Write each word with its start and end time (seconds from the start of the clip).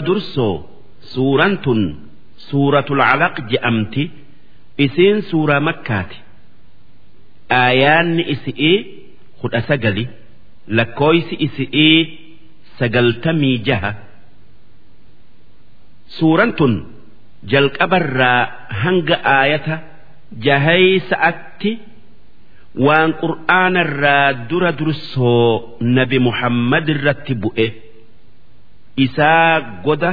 dursoo 0.00 0.54
suuraan 1.12 1.54
tun 1.64 1.80
suuratul 2.48 3.00
calaq 3.10 3.34
je'amti 3.50 4.04
isiin 4.84 5.22
suuraa 5.30 5.60
makkaati. 5.68 6.16
Aayaanni 7.60 8.22
isi'ii 8.34 8.76
kudha 9.40 9.60
sagali 9.68 10.04
lakkooysi 10.76 11.34
isi'ii 11.46 11.98
sagaltamii 12.78 13.58
jaha. 13.66 13.92
Suuraan 16.18 16.52
tun 16.58 16.74
jalqabarraa 17.52 18.40
hanga 18.82 19.16
aayata 19.36 19.76
jahaysa'atti 20.46 21.72
waan 22.86 23.10
qur'aanarraa 23.22 24.28
dura 24.50 24.70
dursoo 24.78 25.78
nabi 25.96 26.18
muhammad 26.26 26.86
irratti 26.94 27.34
bu'e 27.42 27.66
isaa 28.96 29.60
goda 29.84 30.10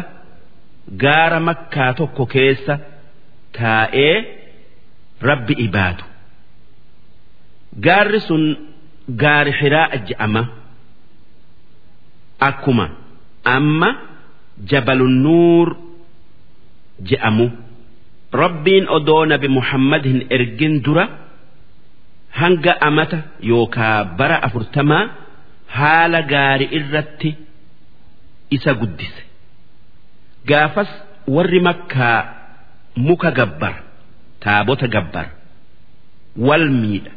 gaara 1.04 1.39
makkaa 1.48 1.94
tokko 1.99 2.23
keessa 2.34 2.73
taa'ee 3.58 4.16
rabbi 5.30 5.53
ibaadu. 5.67 6.03
Gaarri 7.86 8.20
sun 8.27 8.44
gaari 9.23 9.52
hiraa'a 9.59 9.98
je'ama 10.08 10.41
akkuma 12.49 12.86
amma 13.55 13.89
jabalun 14.70 15.16
nuur 15.23 15.67
je'amu 17.09 17.48
rabbiin 18.41 18.86
odoo 18.98 19.23
nabi 19.31 19.48
muhammad 19.58 20.03
hin 20.09 20.22
ergin 20.36 20.73
dura 20.86 21.05
hanga 22.39 22.73
amata 22.88 23.20
yookaa 23.52 23.98
bara 24.17 24.38
afurtamaa 24.48 25.03
haala 25.77 26.20
gaari 26.34 26.66
irratti 26.77 27.30
isa 28.55 28.71
guddise. 28.81 29.21
Gaafas 30.49 30.89
warri 31.35 31.59
makkaa 31.67 32.19
muka 33.07 33.29
gabbar 33.39 33.75
taabota 34.43 34.88
gabbar 34.95 35.27
wal 36.47 36.66
miidha 36.81 37.11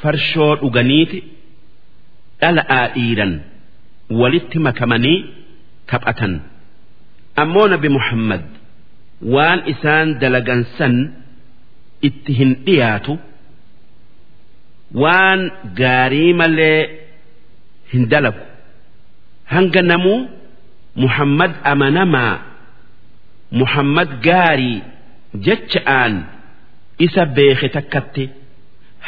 farshoo 0.00 0.52
dhuganiiti 0.62 1.18
dhala'aa 2.40 2.84
dhiiran 2.94 3.32
walitti 4.20 4.58
makamanii 4.66 5.18
taphatan. 5.90 6.34
Ammoo 7.42 7.66
nabi 7.72 7.88
muhammad 7.96 8.44
waan 9.34 9.60
isaan 9.72 10.08
dalagansan 10.22 10.94
itti 12.08 12.32
hin 12.38 12.50
dhiyaatu 12.66 13.12
waan 15.02 15.40
gaarii 15.80 16.32
malee 16.40 16.80
hin 17.92 18.04
dalagu. 18.12 18.44
Hanga 19.54 19.82
namuu 19.90 20.18
muhammad 21.02 21.52
amanamaa 21.72 22.34
muhammad 23.60 24.10
gaarii 24.26 24.78
jecha'aan 25.46 26.14
isa 27.06 27.22
beeke 27.36 27.68
takkatti 27.76 28.24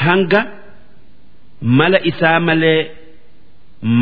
hanga 0.05 0.41
mala 1.79 1.99
isaa 2.11 2.39
malee 2.49 2.81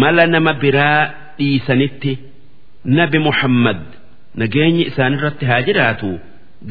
mala 0.00 0.24
nama 0.34 0.52
biraa 0.62 1.02
dhiisanitti. 1.38 2.12
Nabi 2.98 3.18
muhammad 3.28 3.80
nageenyi 4.40 4.82
isaanirratti 4.90 5.44
haa 5.50 5.62
jiraatu. 5.68 6.10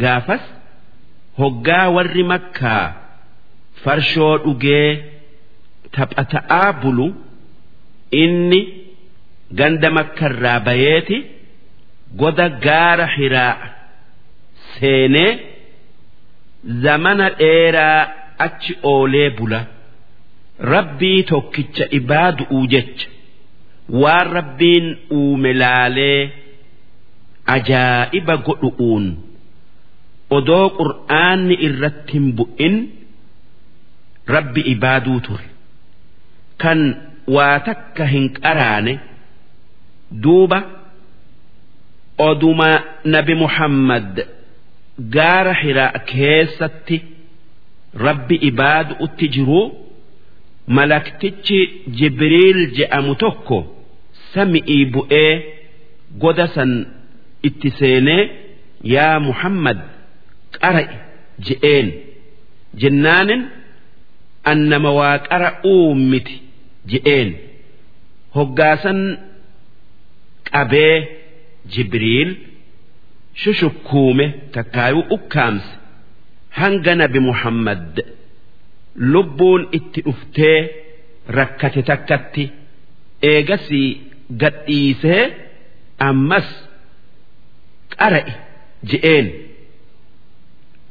Gaafas 0.01 0.43
hoggaa 1.39 1.87
warri 1.95 2.23
makkaa 2.31 2.85
farshoo 3.83 4.33
dhugee 4.45 4.89
taphata'aa 5.95 6.69
bulu. 6.81 7.07
Inni 8.23 8.59
ganda 9.59 9.89
makkarraa 9.97 10.59
bayeeti 10.67 11.17
goda 12.21 12.47
gaara 12.65 13.07
hiraa 13.17 13.55
seenee 14.79 15.31
zamana 16.83 17.29
dheeraa 17.39 18.01
achi 18.45 18.73
oolee 18.93 19.29
bula. 19.37 19.61
Rabbii 20.73 21.23
tokkicha 21.31 21.85
ibaadu'uu 21.99 22.65
jecha. 22.73 23.07
Waan 24.01 24.27
rabbiin 24.37 24.85
uume 25.17 25.51
laalee 25.61 26.21
ajaa'iba 27.55 28.35
godhu'uun 28.47 29.05
odoo 30.37 30.67
qur'aanni 30.79 31.55
irratti 31.67 32.13
hin 32.17 32.27
bu'in 32.37 32.75
rabbi 34.35 34.61
ibaaduu 34.73 35.19
ture. 35.27 35.47
Kan 36.61 36.79
waa 37.35 37.59
takka 37.67 38.03
hin 38.13 38.25
qaraane 38.41 38.93
duuba 40.11 40.59
oduma 42.17 42.69
nabi 43.13 43.33
muhammad 43.43 44.27
gaara 45.15 45.53
hiraa 45.61 45.99
keessatti 46.11 46.97
rabbi 48.05 48.35
ibaadu'utti 48.49 49.25
jiruu 49.35 49.65
malaktichi 50.77 51.59
jibriil 51.97 52.59
je'amu 52.77 53.13
tokko 53.23 53.57
sami'ii 54.33 54.85
bu'ee 54.93 55.31
goda 56.23 56.47
san 56.55 56.71
itti 57.47 57.69
seenee 57.79 58.23
yaa 58.95 59.19
muhammad 59.27 59.79
qara'i 60.61 60.87
je'een 61.47 61.87
jennaanin 62.81 63.41
annama 64.51 64.89
waa 64.99 65.17
qara'uu 65.29 65.95
miti 66.11 66.35
je'een. 66.91 67.29
Hoggaasan 68.35 68.99
qabee 70.55 70.95
jibriil 71.73 72.29
shushukkuume 73.43 74.25
takkaayuu 74.57 75.05
ukkaamse. 75.17 75.71
Hanga 76.59 76.93
nabi 77.01 77.19
muhammad. 77.29 77.93
Lubbuun 79.13 79.61
itti 79.77 79.99
dhuftee 80.05 80.59
rakkate 81.37 81.81
takkatti 81.89 82.43
eegasii 83.31 83.87
gadhiisee 84.41 85.23
ammas 86.09 86.47
qara'i 87.97 88.33
je'een. 88.91 89.27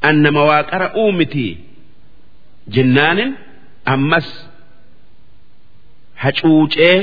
Annama 0.08 0.42
waa 0.50 0.62
qara'uu 0.72 1.10
miti 1.20 1.46
jennaanin 2.74 3.30
ammas 3.94 4.28
hacuucee 6.22 6.96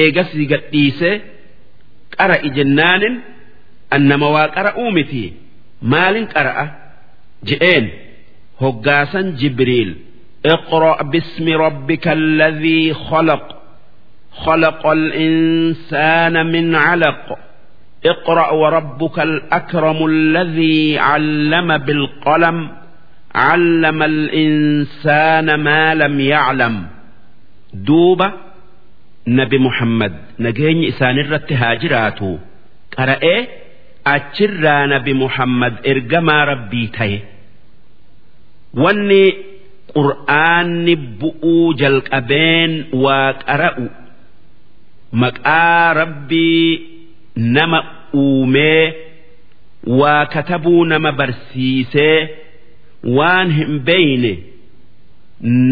eegasii 0.00 0.46
gadhiisee 0.52 1.14
qara'i 2.17 2.49
jennaanin 2.57 3.15
annama 3.95 4.27
waa 4.35 4.47
qara'uu 4.55 4.89
miti 4.97 5.23
maalin 5.93 6.27
qara'a 6.35 6.65
je'een 7.49 7.85
hoggaasan 8.61 9.27
jibriil 9.41 9.91
اقرأ 10.45 11.03
باسم 11.03 11.45
ربك 11.65 12.07
الذي 12.07 12.93
خلق 12.93 13.43
خلق 14.45 14.87
الإنسان 14.87 16.45
من 16.51 16.75
علق 16.75 17.37
اقرأ 18.05 18.51
وربك 18.51 19.19
الأكرم 19.19 20.05
الذي 20.05 20.99
علم 20.99 21.77
بالقلم 21.77 22.57
علم 23.35 24.03
الإنسان 24.03 25.47
ما 25.55 25.95
لم 25.95 26.19
يعلم 26.19 26.87
دوبة 27.73 28.33
nabi 29.36 29.58
Muhammad 29.66 30.12
nageenyi 30.44 30.86
isaanirratti 30.92 31.54
haa 31.60 31.74
jiraatu. 31.82 32.30
Qara'ee 32.96 33.40
achirraa 34.14 34.82
nabi 34.92 35.12
Muhammad 35.22 35.74
ergamaa 35.92 36.44
rabbii 36.52 36.86
ta'e. 36.98 37.18
Wanni 38.82 39.24
qur'aanni 39.94 40.94
bu'uu 41.20 41.66
jalqabeen 41.80 42.72
waa 43.04 43.32
qara'u. 43.46 43.86
Maqaa 45.22 45.86
rabbii 46.00 46.70
nama 47.56 47.78
uumee 48.24 48.84
waa 50.00 50.24
katabuu 50.34 50.82
nama 50.92 51.10
barsiisee 51.20 52.18
waan 53.16 53.48
hin 53.58 53.72
beeyne 53.88 54.32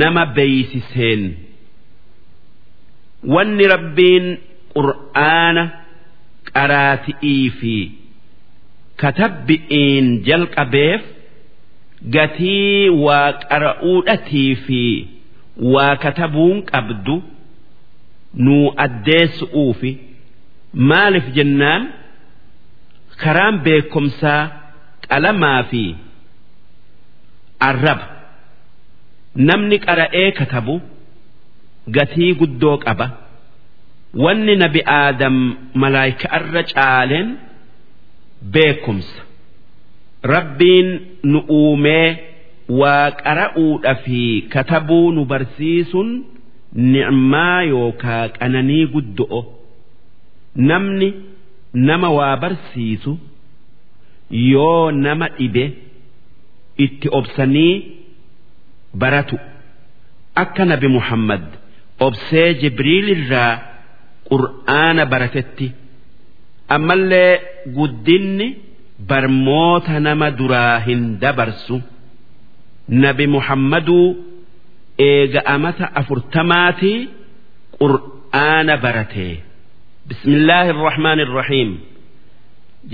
nama 0.02 0.22
beeysiseen. 0.36 1.22
Wanni 3.34 3.64
rabbiin 3.74 4.26
qur'aana 4.74 5.62
qaraati'ii 6.52 7.46
fi 7.58 7.74
katabbi'iin 9.02 10.06
jalqabeef 10.28 11.02
gatii 12.16 12.88
waa 13.04 13.30
qara'uudhatii 13.50 14.52
fi 14.66 14.82
waa 15.74 15.94
katabuun 16.04 16.58
qabdu 16.72 17.16
nuu 18.44 18.66
addeessu'uufi 18.84 19.90
maaliif 20.90 21.26
jennaan? 21.36 21.82
Karaan 23.22 23.56
beekumsaa 23.64 24.42
qalamaa 25.08 25.62
fi 25.70 25.82
arraba. 27.68 28.06
Namni 29.48 29.76
qara'ee 29.86 30.28
katabu 30.38 30.74
gatii 31.94 32.32
guddoo 32.40 32.76
qaba. 32.84 33.06
Wanni 34.24 34.56
nabi 34.56 34.80
aadam 34.98 35.36
malaayika 35.74 36.28
irra 36.38 36.62
caaleen 36.72 37.28
beekumsa. 38.52 39.20
Rabbiin 40.22 40.88
nu 41.30 41.38
uumee 41.58 42.08
waa 42.68 43.10
qara'uudha 43.10 43.94
fi 44.04 44.20
katabuu 44.52 45.12
nu 45.12 45.24
barsiisuun 45.24 46.10
ni'maa 46.92 47.62
yookaa 47.72 48.28
qananii 48.38 48.86
guddo'o. 48.94 49.40
Namni 50.68 51.08
nama 51.88 52.08
waa 52.18 52.36
barsiisu 52.42 53.12
yoo 54.30 54.90
nama 54.90 55.28
dhibe 55.38 55.64
itti 56.84 57.08
obsanii 57.18 57.74
baratu. 58.94 59.36
Akka 60.34 60.64
nabi 60.64 60.88
muhammad 60.88 61.42
obsee 62.06 62.48
jibriil 62.60 63.08
irraa 63.16 63.52
qur'aana 64.30 65.04
baratetti 65.12 65.66
ammallee 66.76 67.32
guddinni 67.76 68.48
barmoota 69.08 69.94
nama 70.06 70.28
duraa 70.38 70.78
hin 70.86 71.02
dabarsu. 71.22 71.76
Nabi 73.02 73.26
muhammaduu 73.36 74.06
eega'amata 75.08 75.84
afurtamaatii 76.00 76.98
qur'aana 77.80 78.74
baratee 78.84 79.34
bismillaahi 80.08 80.70
irrahmaan 80.74 81.18
irrahiim 81.24 81.70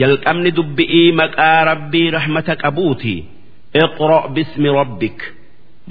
jalqabni 0.00 0.50
dubbi'ii 0.58 1.08
maqaa 1.20 1.60
rabbii 1.70 2.08
rahmata 2.18 2.54
qabuuti. 2.62 3.14
Iqro' 3.84 4.24
bismi 4.36 4.68
rabbik. 4.80 5.18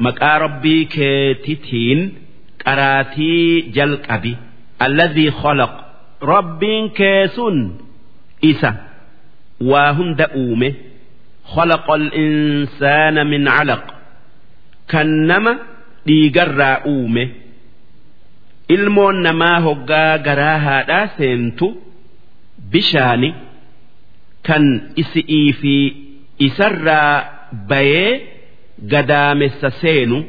Maqaa 0.06 0.38
rabbii 0.46 0.84
keetitiin 0.96 2.00
كيتتين 2.61 2.61
قراتي 2.67 3.61
جلقبي 3.61 4.37
الذي 4.83 5.31
خلق 5.31 5.85
رب 6.23 6.65
كيسون 6.95 7.79
إسا 8.45 8.77
وهند 9.61 10.21
أومه 10.21 10.75
خلق 11.45 11.91
الإنسان 11.91 13.27
من 13.27 13.49
علق 13.49 13.95
كنما 14.91 15.59
ديقرى 16.07 16.73
أومه 16.87 17.29
ilmoon 18.69 19.23
namaa 19.23 19.61
hoggaa 19.61 20.19
garaa 20.19 20.59
haadhaa 20.59 21.09
seentu 21.17 21.67
bishaani 22.73 23.35
kan 24.43 24.65
isi'ii 25.03 25.53
fi 25.61 25.75
isarraa 26.39 27.13
bayee 27.69 28.11
gadaamessa 28.93 29.71
seenu 29.71 30.25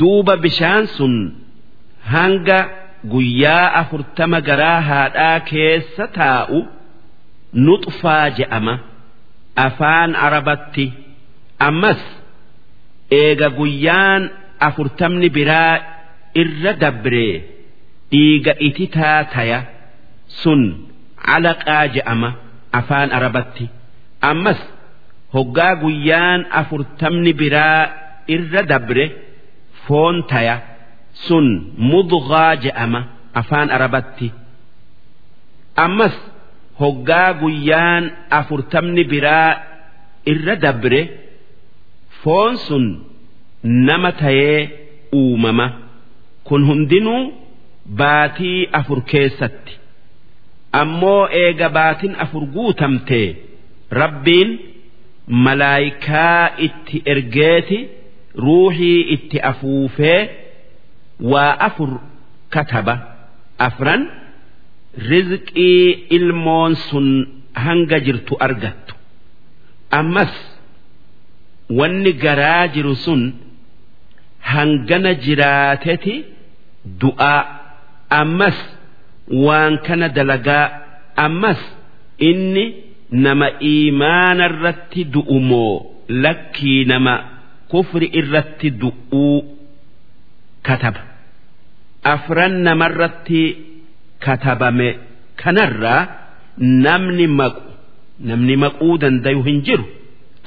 Duuba 0.00 0.36
bishaan 0.36 0.86
sun 0.96 1.14
hanga 2.12 2.58
guyyaa 3.12 3.66
afurtama 3.80 4.40
garaa 4.48 4.80
haadhaa 4.90 5.40
keessa 5.50 6.04
taa'u 6.18 6.58
nuxfaa 7.66 8.26
je'ama 8.38 8.74
afaan 9.66 10.10
arabatti. 10.26 10.86
Ammas 11.68 12.00
eega 13.20 13.48
guyyaan 13.58 14.22
afurtamni 14.68 15.28
biraa 15.36 15.74
irra 16.42 16.72
dabree 16.82 17.34
dhiiga 18.12 18.52
ititaa 18.68 19.20
taya 19.34 19.58
sun 20.42 20.62
calaqaa 21.26 21.84
je'ama 21.94 22.30
afaan 22.80 23.08
arabatti. 23.18 23.64
Ammas 24.30 24.60
hoggaa 25.34 25.74
guyyaan 25.82 26.40
afurtamni 26.60 27.32
biraa 27.40 27.80
irra 28.34 28.62
dabre 28.72 29.04
foon 29.88 30.16
taya 30.30 30.56
sun 31.26 31.46
mudgaa 31.90 32.52
je'ama 32.64 33.00
afaan 33.40 33.70
arabatti. 33.76 34.28
Ammas 35.84 36.14
hoggaa 36.80 37.30
guyyaan 37.40 38.04
afurtamni 38.38 39.04
biraa 39.12 39.50
irra 40.32 40.54
dabre 40.64 41.00
foon 42.22 42.52
sun 42.66 42.84
nama 43.88 44.10
tayee 44.22 44.60
uumama. 45.20 45.66
Kun 46.46 46.62
hundinuu 46.68 47.22
baatii 48.00 48.68
afur 48.78 49.00
keessatti. 49.10 49.72
Ammoo 50.80 51.22
eega 51.42 51.68
baatin 51.78 52.12
afur 52.24 52.44
guutamtee 52.54 53.28
rabbiin 54.00 54.50
malaayikaa 55.44 56.42
itti 56.66 56.96
ergeeti 57.12 57.78
ruuxii 58.44 59.00
itti 59.14 59.38
afuufee 59.50 60.20
waa 61.32 61.52
afur 61.68 61.90
kataba. 62.54 62.94
Afran 63.66 64.02
rizqii 65.10 65.90
ilmoon 66.16 66.72
sun 66.88 67.08
hanga 67.64 67.98
jirtu 68.06 68.34
argattu. 68.46 68.94
Ammas 69.98 70.34
wanni 71.78 72.12
garaa 72.22 72.64
jiru 72.74 72.94
sun 73.04 73.22
hangana 74.50 75.12
jiraateti 75.24 76.14
du'aa 77.00 77.40
ammas 78.20 78.58
waan 79.46 79.74
kana 79.86 80.08
dalagaa. 80.16 80.66
Ammas 81.26 81.60
inni 82.28 82.64
nama 83.24 83.48
iimaana 83.70 84.44
irratti 84.50 85.00
du'u 85.14 85.38
moo 85.50 85.74
lakkii 86.24 86.84
nama 86.92 87.14
kufri 87.70 88.06
irratti 88.20 88.68
du'uu 88.80 89.36
kataba. 90.66 91.02
Afran 92.14 92.54
namarratti 92.66 93.42
katabame 94.24 94.88
kanarraa 95.40 96.00
namni 96.86 97.26
maqu 97.38 97.62
namni 98.28 98.54
maquu 98.64 98.88
dandayu 99.02 99.42
hin 99.48 99.58
jiru. 99.66 99.84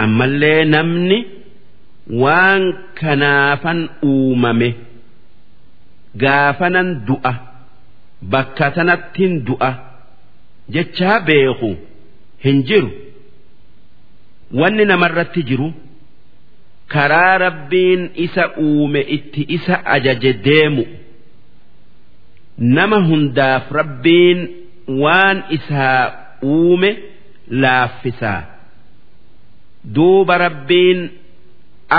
Ammallee 0.03 0.65
namni 0.73 1.17
waan 2.21 2.63
kanaafan 2.99 3.79
uumame 4.09 4.69
gaafanan 6.23 6.89
du'a 7.07 7.33
bakka 8.31 8.67
tanattin 8.75 9.33
du'a 9.47 9.71
jechaa 10.73 11.19
beeku 11.27 11.71
hin 12.43 12.57
jiru. 12.67 12.89
Wanni 14.59 14.85
namarratti 14.91 15.41
jiru 15.49 15.67
karaa 16.93 17.37
rabbiin 17.45 18.01
isa 18.25 18.43
uume 18.67 19.01
itti 19.17 19.41
isa 19.57 19.75
ajaje 19.95 20.31
deemu. 20.45 20.83
Nama 22.77 22.97
hundaaf 23.09 23.65
rabbiin 23.79 24.39
waan 25.01 25.37
isaa 25.57 26.03
uume 26.43 26.89
laaffisaa 27.63 28.41
duuba 29.95 30.37
rabbiin 30.37 30.99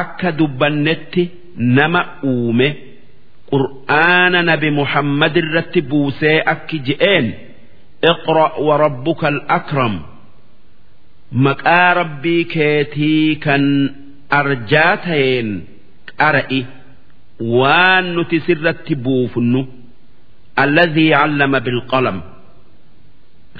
akka 0.01 0.31
dubbannetti 0.39 1.23
nama 1.79 2.01
uume. 2.31 2.69
Qur'aana 3.53 4.41
nabi 4.51 4.71
muhammad 4.81 5.35
irratti 5.41 5.81
buusee 5.91 6.39
akki 6.53 6.79
je'een 6.87 7.27
iqra 8.13 8.47
wa 8.67 8.75
rabbuka 8.85 9.27
al 9.33 9.41
akram. 9.59 9.95
Maqaa 11.45 11.91
rabbii 12.01 12.45
keetii 12.55 13.37
kan 13.45 13.65
arjaa 14.39 14.95
ta'een 15.05 15.49
qara'i 16.21 16.61
waan 17.59 18.05
nuti 18.17 18.39
sirratti 18.47 18.95
buufnu 19.05 19.61
alladhii 20.63 21.11
callama 21.19 21.59
bilqalam. 21.67 22.19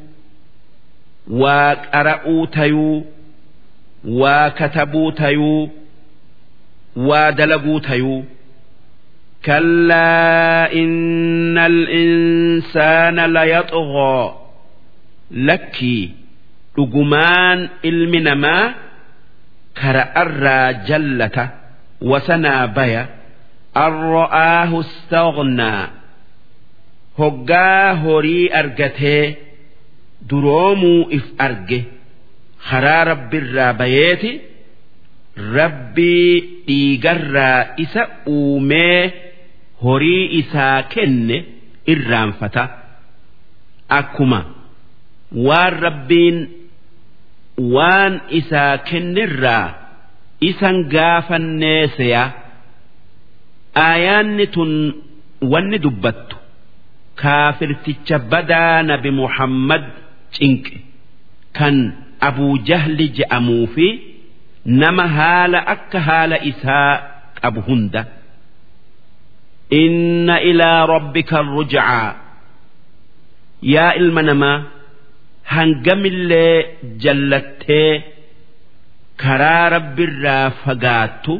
وقرأوا 1.29 2.45
تيو 2.45 3.05
وكتبوا 4.05 5.11
تيو 5.11 5.69
ودلقوا 6.95 7.79
تيو 7.79 8.23
كلا 9.45 10.73
إن 10.73 11.57
الإنسان 11.57 13.33
ليطغى 13.33 14.39
لكي 15.31 16.11
dhugumaan 16.75 17.69
ilmi 17.83 18.19
namaa 18.19 18.73
kara'arraa 19.73 20.73
jallata 20.73 21.58
wasanaa 22.10 22.66
baya 22.76 23.02
arro'aahu 23.84 24.78
stagnaa 24.92 25.82
hoggaa 27.18 27.94
horii 28.04 28.48
argatee 28.60 29.24
duroomuu 30.30 31.00
if 31.18 31.26
arge 31.46 31.80
karaa 32.70 33.04
rabbiirraa 33.10 33.72
bayeeti 33.80 34.30
rabbii 35.56 36.40
dhiigarraa 36.66 37.58
isa 37.84 38.02
uumee 38.36 39.12
horii 39.84 40.24
isaa 40.40 40.82
kenne 40.94 41.36
irraanfata 41.92 42.62
akkuma 43.98 44.40
waan 45.48 45.74
rabbiin 45.86 46.38
waan 47.74 48.20
isaa 48.40 48.72
kennirraa 48.90 49.66
isan 50.48 50.76
gaafannee 50.94 51.82
seya 51.96 52.22
aayaanni 53.86 54.46
tun 54.54 54.72
wanni 55.52 55.78
dubbattu 55.84 56.36
kaafirticha 57.22 58.16
badaa 58.32 58.82
nabi 58.90 59.10
muhammad 59.20 59.84
cinqe 60.36 60.76
kan 61.58 61.76
abuu 62.28 62.54
jahli 62.68 63.06
je'amuu 63.18 63.66
fi 63.74 63.86
nama 64.80 65.04
haala 65.18 65.58
akka 65.74 65.98
haala 66.08 66.36
isaa 66.50 66.90
qabu 67.40 67.60
hunda. 67.68 68.02
Inna 69.82 70.36
ilaa 70.50 70.86
rabbika 70.92 71.38
rujcaa 71.42 72.14
yaa 73.74 73.92
ilma 74.00 74.22
namaa 74.28 74.58
hangamillee 75.52 76.56
jallattee 77.02 77.90
karaa 79.23 79.65
rabbirraa 79.75 80.45
fagaattu 80.63 81.33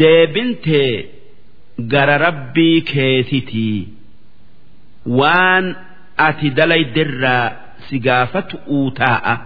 deebintee 0.00 0.92
gara 1.92 2.16
rabbii 2.26 2.80
keetitii 2.92 3.80
waan 5.18 5.66
ati 6.28 6.48
dalaydirraa 6.58 7.46
si 7.88 7.98
gaafatu 8.08 8.56
uu 8.76 8.90
taa'a 9.02 9.36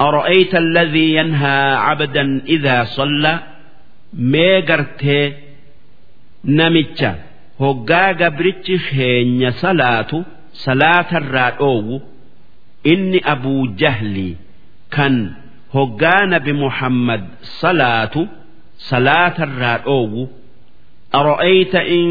أرأيت 0.00 0.54
الذي 0.54 1.14
ينهى 1.14 1.58
عبدا 1.76 2.42
إذا 2.46 2.84
صلى 2.84 3.38
ميغرتي 4.14 5.32
نمتشا 6.44 7.14
هقا 7.60 8.12
قبرتش 8.12 8.70
خين 8.90 9.50
صلاة 9.50 10.24
صلاة 10.52 11.10
الرادو 11.18 12.00
إني 12.86 13.20
أبو 13.32 13.66
جهلي 13.66 14.34
كان 14.90 15.32
hoggaa 15.73 16.25
nabi 16.33 16.53
Muhammad 16.63 17.23
salaatu 17.61 18.21
salaatarraa 18.89 19.77
dhoowwu. 19.85 20.23
Ara'ayta 21.19 21.81
in 21.97 22.09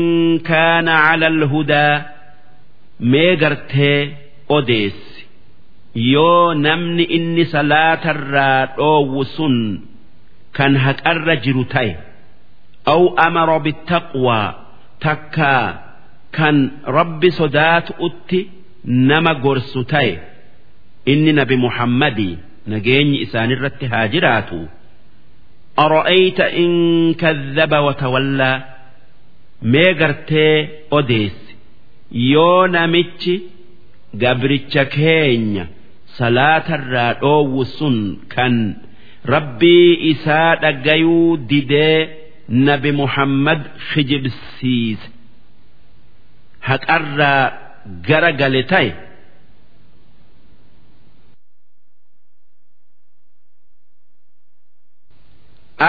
kaana 0.50 0.94
calal 1.06 1.40
hudaa 1.52 1.96
mee 3.12 3.32
gartee 3.42 4.00
odeessi. 4.56 5.20
Yoo 6.14 6.54
namni 6.64 7.04
inni 7.16 7.44
salaatarraa 7.54 8.60
dhoowwu 8.76 9.20
sun 9.36 9.56
kan 10.56 10.72
haqarra 10.84 11.34
jiru 11.44 11.64
ta'e 11.74 11.92
aw 12.92 13.02
amara 13.26 13.56
bittaqwaa 13.66 14.48
takkaa 15.04 15.66
kan 16.36 16.56
rabbi 16.96 17.28
sodaatu 17.38 17.92
utti 18.06 18.40
nama 19.10 19.32
gorsu 19.44 19.80
ta'e 19.92 20.12
inni 21.12 21.32
nabi 21.38 21.56
Muhammadii 21.64 22.34
nageenyi 22.66 23.18
isaanirratti 23.26 23.86
haa 23.92 24.08
jiraatu. 24.14 24.58
Ara'ayta 25.84 26.46
in 26.62 27.14
kadhaba 27.22 27.78
watawallaa 27.86 28.62
mee 29.72 29.94
gartee 30.00 30.56
odeessi. 30.98 31.54
Yoo 32.32 32.66
namichi 32.66 33.34
gabricha 34.22 34.84
keenya 34.84 35.66
salaatarraa 36.18 37.12
dhoowwu 37.20 37.64
sun 37.76 37.96
kan 38.34 38.54
rabbii 39.34 39.92
isaa 40.12 40.56
dhagayuu 40.62 41.36
didee 41.50 41.98
nabi 42.66 42.92
muhammad 43.00 43.60
hijibsiise 43.92 45.08
haqarraa 46.68 47.44
gara 48.08 48.32
gale 48.40 48.62
ta'e. 48.72 48.90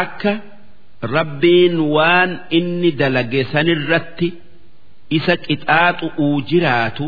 Akka 0.01 0.33
rabbiin 1.15 1.75
waan 1.95 2.31
inni 2.57 2.91
dalage 3.01 3.41
sanirratti 3.53 4.27
isa 5.17 5.35
qixaaxu'uu 5.45 6.35
jiraatu 6.49 7.05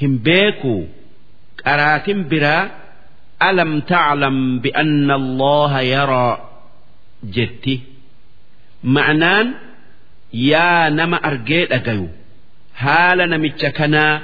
hin 0.00 0.12
beeku. 0.26 0.74
Qaraatin 1.62 2.20
biraa 2.30 2.62
alam 3.48 3.72
taclam 3.90 4.36
bianna 4.62 5.14
allaha 5.20 5.80
yaraa 5.94 6.34
jetti. 7.36 7.74
Ma'naan 8.94 9.46
yaa 10.50 10.90
nama 10.98 11.16
argee 11.28 11.64
dhagayu 11.72 12.06
haala 12.82 13.24
namicha 13.32 13.70
kanaa 13.78 14.14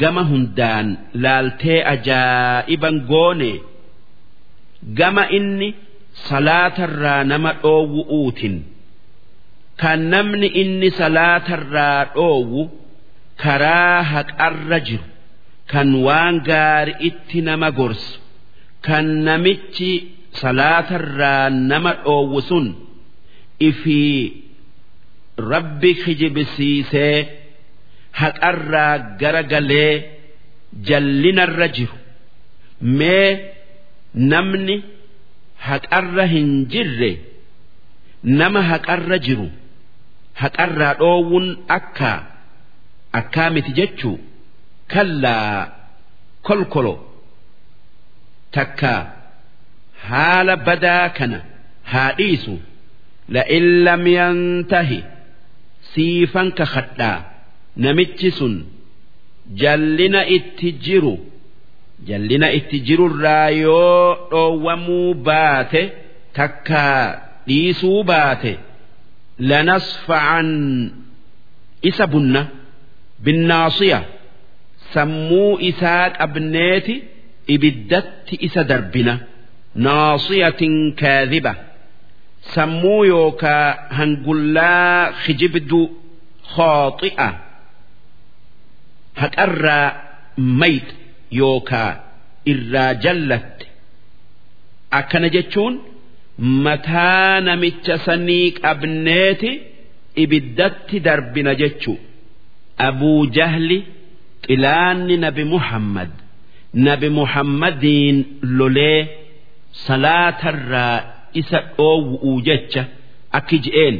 gama 0.00 0.22
hundaan 0.30 0.86
laaltee 1.24 1.80
ajaa'iban 1.94 2.96
goone 3.10 3.52
gama 4.98 5.24
inni 5.38 5.68
salaatarraa 6.28 7.22
nama 7.30 7.50
dhoowwu'uutin. 7.62 8.54
Kan 9.80 10.00
namni 10.12 10.48
inni 10.62 10.90
salaatarraa 11.00 12.00
dhoowwu 12.14 12.62
karaa 13.42 14.02
haqarra 14.12 14.78
jiru. 14.86 15.06
Kan 15.72 15.88
waan 16.06 16.36
gaari'itti 16.50 17.38
nama 17.48 17.68
gorsu. 17.78 18.12
Kan 18.86 19.06
namichi 19.26 19.92
salaatarraa 20.40 21.46
nama 21.70 21.92
dhoowwu 22.04 22.40
sun 22.48 22.66
ifii 23.68 24.22
rabbi 25.52 25.90
kijibsiisee 26.02 27.16
haqarraa 28.20 28.94
gara 29.20 29.42
galee 29.52 29.94
jallinarra 30.88 31.68
jiru. 31.76 31.96
Mee 32.98 33.30
namni 34.32 34.76
haqarra 35.68 36.24
hin 36.34 36.48
jirre 36.72 37.10
nama 38.40 38.60
haqarra 38.70 39.16
jiru 39.26 39.48
haqarraa 40.42 40.94
dhoowwuun 41.00 41.46
akka 41.78 42.12
akkaa 43.20 43.50
miti 43.54 43.72
jechuu 43.78 44.16
kallaa 44.94 45.58
kolkolo 46.48 46.94
takka 48.56 48.92
haala 50.08 50.54
badaa 50.66 51.06
kana 51.18 51.38
haa 51.92 52.10
dhiisu 52.18 52.54
la'in 53.36 53.66
lam 53.86 54.02
yantahi 54.18 55.00
siifan 55.92 56.48
kakadhaa 56.60 57.18
namichi 57.84 58.30
sun 58.38 58.54
jallina 59.62 60.20
itti 60.36 60.68
jiru 60.86 61.14
jallina 62.06 62.48
itti 62.58 62.76
jirurraa 62.86 63.48
yoo 63.50 64.28
dhoowwamuu 64.30 65.14
baate 65.28 65.82
takka 66.36 66.82
dhiisuu 67.46 68.02
baate. 68.10 68.52
Lanasfacan 69.50 70.48
isa 71.90 72.04
bunna 72.12 72.42
binnaasiya 73.24 73.98
sammuu 74.94 75.50
isaa 75.70 76.04
qabneeti 76.18 76.94
ibiddatti 77.54 78.34
isa 78.46 78.62
darbina. 78.70 79.14
Naasiyatin 79.86 80.74
kaadhiba 81.00 81.52
sammuu 82.54 83.02
yookaa 83.12 83.66
hangullaa 83.98 85.12
kijibdu 85.24 85.80
khaaxi'a 86.54 87.28
haqarraa 89.20 89.86
mayx 90.60 90.84
yookaa 91.40 91.90
irraa 92.52 92.94
jallatte. 93.04 93.66
Akkana 94.98 95.28
jechuun 95.36 95.74
mataa 96.66 97.40
namicha 97.46 97.94
sanii 98.06 98.50
qabneeti 98.62 99.50
ibiddatti 100.22 100.96
darbina 101.06 101.52
jechuu. 101.60 101.98
Abuu 102.88 103.26
jahli 103.36 103.78
xilaanni 104.46 105.16
nabi 105.24 105.44
muhammad. 105.54 106.10
Nabi 106.86 107.08
muhammadiin 107.18 108.16
lolee 108.58 109.00
salaatarraa 109.86 110.96
isa 111.40 111.58
dhoowwu'uu 111.76 112.40
jecha 112.48 112.82
akki 113.38 113.58
je'een. 113.66 113.96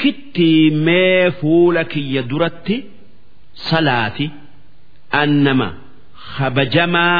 Kittii 0.00 0.70
mee 0.86 1.30
fuula 1.40 1.84
kiyya 1.84 2.22
duratti 2.30 2.76
salaati. 3.68 4.26
Annama 5.22 5.68
kabajamaa 6.36 7.18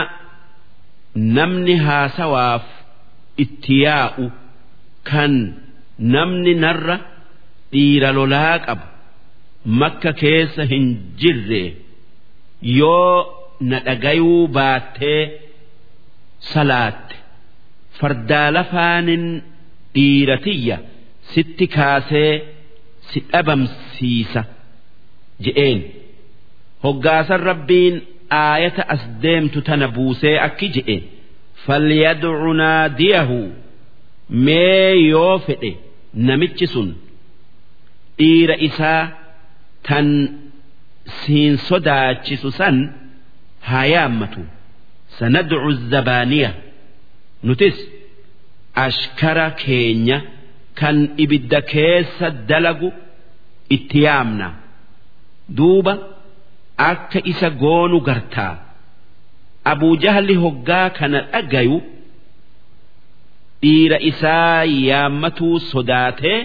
namni 1.38 1.74
haasawaaf 1.86 2.64
itti 3.44 3.74
yaa'u 3.86 4.24
kan 5.10 5.32
namni 6.14 6.52
narra 6.64 6.96
dhiira 7.72 8.10
lolaa 8.18 8.56
qabu 8.66 8.86
makka 9.80 10.10
keessa 10.22 10.62
hin 10.72 10.86
jirre 11.20 11.62
yoo 12.78 13.16
na 13.70 13.76
dhagayuu 13.86 14.42
baattee 14.56 15.22
salaatte 16.52 17.16
fardaa 17.98 18.48
lafaanin 18.56 19.24
dhiiratiyya 19.94 20.76
sitti 21.34 21.66
kaasee 21.76 22.32
si 23.08 23.18
dhabamsiisa 23.32 24.42
je'een. 25.44 25.80
Hoggaasan 26.84 27.40
rabbiin 27.50 27.94
aayata 28.40 28.82
as 28.94 29.02
deemtu 29.22 29.58
tana 29.66 29.86
buusee 29.96 30.36
akki 30.46 30.66
je'e. 30.74 30.96
Falyadcu 31.64 32.50
naadiyahu 32.60 33.38
mee 34.46 34.92
yoo 35.12 35.38
fedhe 35.46 35.70
namichi 36.26 36.66
sun. 36.74 36.88
Dhiira 38.18 38.56
isaa 38.68 39.02
tan 39.86 40.08
siin 41.18 41.54
sodaachisu 41.68 42.48
san 42.58 42.76
haa 43.68 43.86
yaammatu. 43.94 44.42
Sanadcu 45.18 45.70
zabaaniya. 45.92 46.50
Nutis 47.46 47.76
ashkara 48.84 49.46
keenya 49.62 50.18
kan 50.80 50.96
ibidda 51.22 51.60
keessa 51.72 52.26
dalagu 52.48 52.88
itti 53.74 53.98
yaamna. 54.06 54.48
Duuba 55.58 55.92
akka 56.90 57.18
isa 57.30 57.48
goonu 57.62 57.98
gartaa. 58.08 58.54
Abuu 59.72 59.94
jahli 60.04 60.34
hoggaa 60.44 60.88
kana 60.98 61.18
dhagayu 61.32 61.76
dhiira 63.62 63.98
isaa 64.10 64.64
yaammatuu 64.88 65.56
sodaatee 65.72 66.38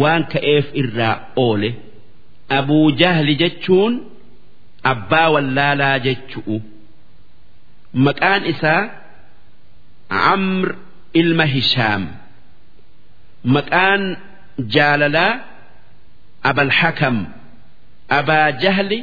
waan 0.00 0.22
ka'eef 0.32 0.66
irraa 0.82 1.16
oole. 1.44 1.70
Abuu 2.58 2.86
jahli 3.00 3.34
jechuun 3.42 3.94
abbaa 4.92 5.28
wallaalaa 5.34 5.98
jechu'u. 6.06 6.56
Maqaan 8.06 8.42
isaa 8.52 8.82
amr 10.34 10.68
ilma 11.20 11.46
hishaam. 11.54 12.02
Maqaan 13.56 14.02
jaalalaa 14.74 15.32
abalhakam 16.50 17.16
abaa 18.18 18.48
jahli 18.64 18.98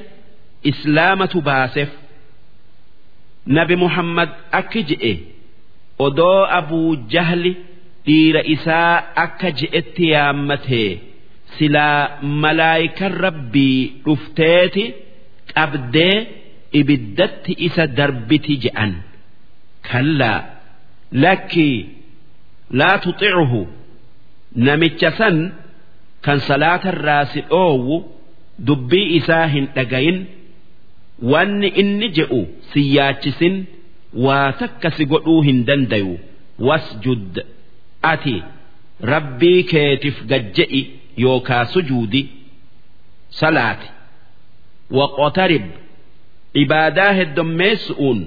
islaamatu 0.70 1.38
baaseef 1.48 1.92
nabi 3.58 3.76
muhammad 3.84 4.30
akki 4.60 4.82
je'e 4.90 5.14
odoo 6.06 6.42
abuu 6.60 6.90
jahli 7.14 7.52
dhiira 8.06 8.42
isaa 8.56 8.94
akka 9.24 9.50
je'etti 9.62 10.04
yaammatee 10.14 10.90
silaa 11.58 12.00
malaayikan 12.44 13.14
rabbii 13.26 13.80
dhufteeti 14.06 14.84
qabdee 15.56 16.16
ibiddatti 16.80 17.52
isa 17.68 17.84
darbiti 17.98 18.54
je'an. 18.64 18.92
Kallaa 19.90 20.40
lakkii 21.24 21.78
laa 22.80 22.98
tuxicuhu 23.04 23.62
namicha 24.68 25.10
san 25.20 25.38
kan 26.26 26.40
salaatarraa 26.50 27.24
si 27.32 27.40
dhoowwu 27.50 27.96
dubbii 28.68 29.08
isaa 29.20 29.46
hin 29.54 29.66
dhagayin 29.76 30.20
wanni 31.22 31.68
inni 31.82 32.08
je'u 32.18 32.42
si 32.74 32.82
yaachisin 32.96 33.56
waa 34.26 34.52
takka 34.60 34.90
si 34.98 35.06
godhuu 35.06 35.42
hin 35.48 35.60
dandayu. 35.68 36.20
Wasjud 36.68 37.34
ati 38.12 38.36
rabbii 39.14 39.64
keetiif 39.72 40.18
gajje'i 40.32 40.82
yookaa 41.24 41.66
sujuudi. 41.74 42.22
Salaati. 43.40 43.88
Waqotarib 44.98 45.66
ibaadaa 46.64 47.12
heddommeessu'uun 47.20 48.20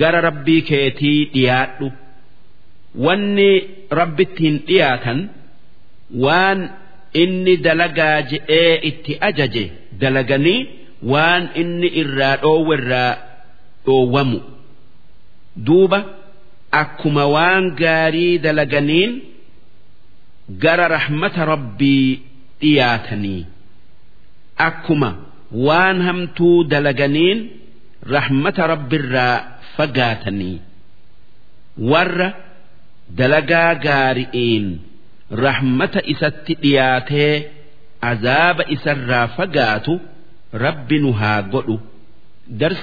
gara 0.00 0.20
rabbii 0.28 0.62
keetii 0.70 1.20
dhiyaadhu. 1.34 1.88
Wanni 3.04 3.50
rabbittiin 4.00 4.56
dhiyaatan 4.68 5.20
waan 6.24 6.60
inni 7.22 7.54
dalagaa 7.66 8.16
je'ee 8.30 8.74
itti 8.90 9.12
ajaje 9.28 9.64
dalaganii 10.00 10.60
waan 11.12 11.44
inni 11.60 11.88
irraa 12.02 12.36
dhoowwe 12.42 12.74
irraa 12.78 13.12
dhoowwamu 13.86 14.38
duuba 15.66 15.98
akkuma 16.82 17.24
waan 17.34 17.64
gaarii 17.80 18.38
dalaganiin 18.44 19.12
gara 20.62 20.86
rahmata 20.96 21.44
rabbii 21.52 22.08
dhiyaatanii. 22.60 23.42
Akkuma 24.68 25.10
waan 25.66 25.98
hamtuu 26.06 26.64
dalaganiin 26.72 27.38
rahmata 28.14 28.62
rabbiirraa 28.72 29.36
fagaatanii. 29.76 30.58
Warra 31.90 32.28
dalagaa 33.18 33.74
gaari'iin 33.86 34.66
rahmata 35.44 36.00
isatti 36.12 36.54
dhiyaatee 36.62 37.34
azaaba 38.10 38.62
isarraa 38.74 39.26
fagaatu 39.36 39.94
rabbi 40.64 40.98
nu 41.04 41.12
haa 41.12 41.42
godhu 41.42 41.76
darsi 42.46 42.82